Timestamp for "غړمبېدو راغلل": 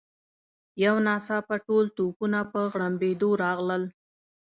2.71-3.83